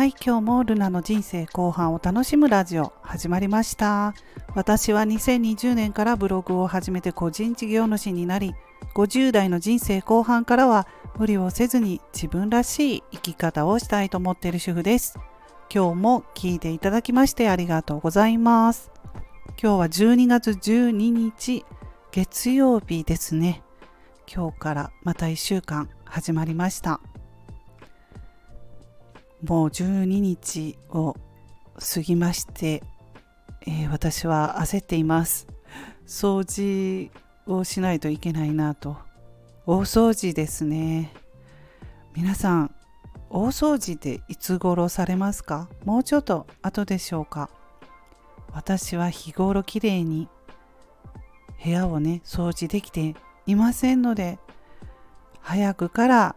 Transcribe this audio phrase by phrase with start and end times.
[0.00, 4.14] はい今日もルナの人生後半を楽しむラジオ始まりました。
[4.54, 8.54] 私は2020年からブログを始めて個人事業主になり
[8.94, 10.88] 50代の人生後半からは
[11.18, 15.18] 無理をせずに自分らしい生き方をしたいと思っている主婦です。
[15.70, 18.90] 今日も聞いていただきましてありがとうございます。
[19.62, 21.66] 今日は12月12日
[22.10, 23.62] 月曜日ですね。
[24.26, 27.02] 今日からまた1週間始まりました。
[29.42, 31.16] もう12日を
[31.78, 32.82] 過ぎまして、
[33.66, 35.46] えー、私は焦っています。
[36.06, 37.10] 掃除
[37.46, 38.96] をしないといけないなと。
[39.66, 41.12] 大掃除ですね。
[42.14, 42.74] 皆さん
[43.30, 45.68] 大掃除っていつ頃されますか？
[45.84, 47.48] もうちょっと後でしょうか？
[48.52, 50.28] 私は日頃きれいに
[51.62, 53.14] 部屋をね掃除できて
[53.46, 54.38] いませんので
[55.40, 56.36] 早くから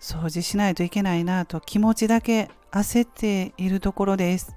[0.00, 4.54] 掃除しないといけないなと気持ちだけ焦っているところです。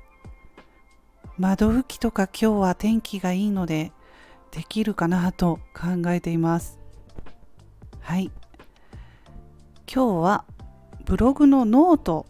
[1.37, 3.91] 窓拭きとか今日は天気がいいので
[4.51, 6.77] できるかなと考えています。
[7.99, 8.31] はい。
[9.93, 10.45] 今日は
[11.05, 12.25] ブログのノート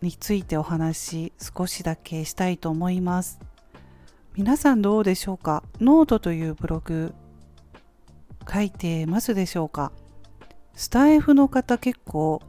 [0.00, 3.40] についてお話し少しだけしたいと思います。
[4.34, 5.62] 皆さんどうでしょうか？
[5.80, 7.14] ノートというブログ
[8.50, 9.92] 書いてますでしょうか？
[10.76, 12.40] スタイフの方結構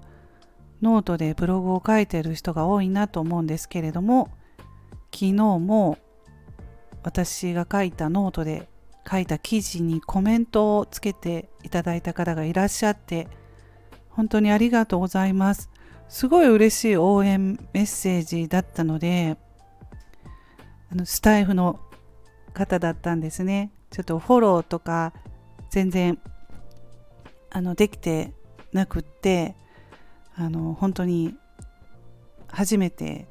[0.81, 4.29] ノートでブログを書いてる人が多いなと思うんですけれども
[5.11, 5.97] 昨日も
[7.03, 8.69] 私が書いたノートで
[9.09, 13.29] 書いた記事にコメントをつけていただいた方がいらっしゃって
[14.09, 15.69] 本当にありがとうございます。
[16.09, 19.37] すごい嬉しい応援メッセージだったので
[20.91, 21.79] あのスタイフの
[22.53, 23.71] 方だったんですね。
[23.89, 25.13] ちょっとフォローとか
[25.69, 26.19] 全然
[27.57, 28.33] あのできて
[28.71, 29.55] なくって
[30.35, 31.33] あの本当に
[32.47, 33.27] 初めて、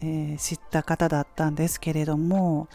[0.00, 2.68] えー、知った方だったんですけれども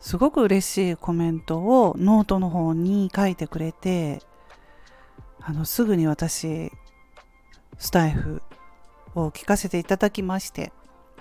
[0.00, 4.22] すごく嬉しいコメントをノートの方に書いてくれて
[5.42, 6.72] あのすぐに私
[7.76, 8.40] スタイフ
[9.14, 10.72] を聞かせていただきまして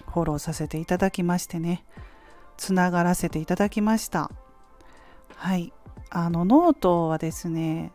[0.07, 1.83] フォローさせていただきましてね
[2.55, 4.31] つながらせていただきました。
[5.35, 5.73] はい。
[6.09, 7.91] あのノートはですね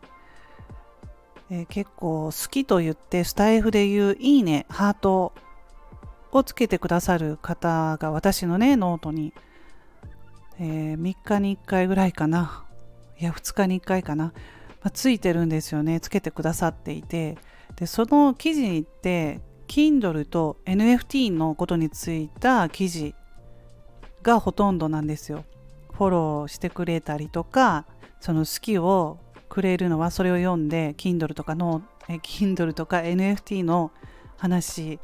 [1.51, 5.33] えー、結構好きと言ってスタイフで言ういいね、ハート
[6.31, 9.33] をつけてくださる方が私のね、ノートに、
[10.59, 12.63] えー、3日に1回ぐらいかな。
[13.19, 14.27] いや、2日に1回かな。
[14.27, 14.33] ま
[14.83, 15.99] あ、ついてるんですよね。
[15.99, 17.37] つけてくださっていて。
[17.75, 23.13] で、その記事って、Kindle と NFT のことについた記事
[24.23, 25.43] がほとんどなんですよ。
[25.91, 27.85] フォローしてくれたりとか、
[28.21, 29.19] その好きを
[29.51, 33.91] くれるのはそれを読んで Kindle とかのえ Kindle とか NFT の
[34.37, 34.97] 話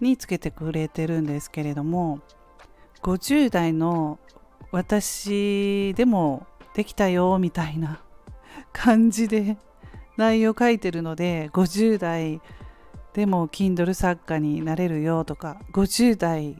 [0.00, 2.20] につけてくれてるんですけれども
[3.02, 4.20] 50代の
[4.70, 8.00] 私でもできたよみたいな
[8.72, 9.58] 感じで
[10.16, 12.40] 内容書いてるので50代
[13.12, 16.56] でも Kindle 作家になれるよとか50代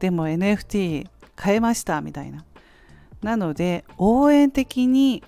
[0.00, 2.44] でも NFT 買えましたみたいな。
[3.22, 5.24] なので応援的に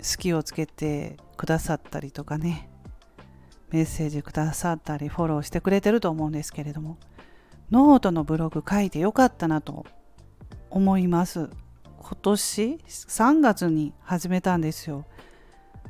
[0.00, 2.68] 好きをつけてくださったりとかね
[3.70, 6.98] メッセージくださったりフォローしてくれてると思うんですけれども
[7.70, 9.86] ノートのブログ書いてよかったなと
[10.70, 11.50] 思います。
[11.98, 15.04] 今年3月に始めたんですよ。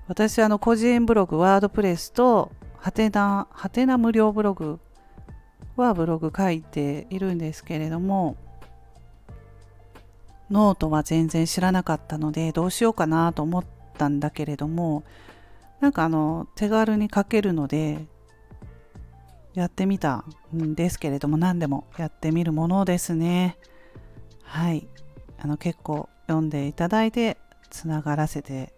[0.07, 4.79] 私あの個人ブログ WordPress とハテナハテナ無料ブログ
[5.77, 8.37] はブログ書いているんですけれども
[10.51, 15.05] ノートは全然知らなかったのでどうしようかなと思ってったんだけれども
[15.81, 18.07] なんかあの手軽に書けるので
[19.53, 20.25] やってみた
[20.55, 23.59] んですけれども何でもやってみるものですね。
[24.45, 24.87] はい。
[25.39, 27.37] あの結構読んでいただいて
[27.71, 28.73] つながらせて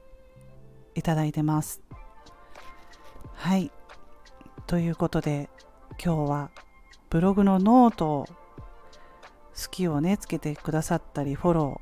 [0.95, 1.83] いただいてます。
[3.35, 3.71] はい。
[4.67, 5.51] ということで
[6.03, 6.51] 今日は
[7.11, 11.81] ブログのノートを好きをねつけてくださったりフォロ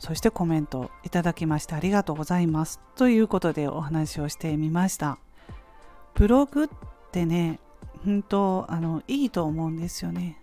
[0.00, 2.80] そしてコメントいただきましてありがとうございます。
[2.96, 5.18] ということでお話をしてみました。
[6.14, 6.68] ブログっ
[7.12, 7.60] てね、
[8.04, 10.38] 本当あのいいと思うんですよね。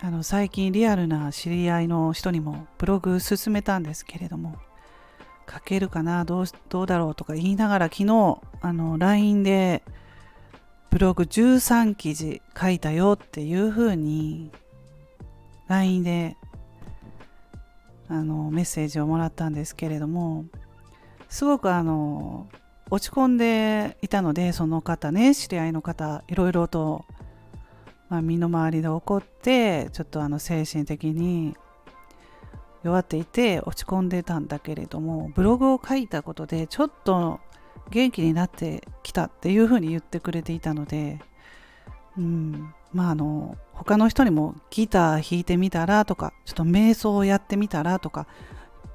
[0.00, 4.54] あの最近リアルな知り合いの人にもブログ進めたんですけれども
[5.52, 9.82] 書けるかなどうどうだろうとか言いながら昨日あの LINE で
[10.90, 14.52] ブログ13記事書いたよっていうふうに
[15.66, 16.36] LINE で
[18.08, 20.46] あのメッセージをもらったんですけれども
[21.28, 22.48] すごくあの
[22.90, 27.04] 落ち込んでいたのでその方ね知り合いの方いろいろと
[28.08, 31.54] まあ、身の回りで起こってちょっとあの精神的に
[32.82, 37.40] 弱っていて落ち込んでたんだけれどもブログを書いたことでちょっと
[37.90, 41.20] 元気になってきたっていうふうに言ってくれていたので、
[42.18, 48.26] うん、まああの他の人にもギター弾いてみたらとかちょっと瞑想をやってみたらとか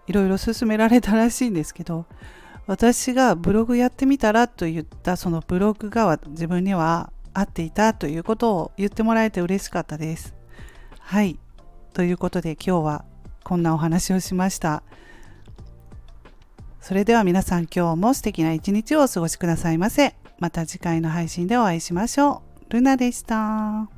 [0.07, 2.05] いろいろ勧められたらしいんですけど
[2.67, 10.35] 私がブログやってみたらと言ったそのブログが自分には合っていたということを言ってもらえて嬉しかったです。
[10.99, 11.39] はい。
[11.93, 13.05] ということで今日は
[13.43, 14.83] こんなお話をしました。
[16.79, 20.15] それでは皆さん今日も素敵な一日をお過ごしくださいませ。
[20.39, 22.52] また次回の配信でお会いしましょう。
[22.73, 23.92] ルナでした。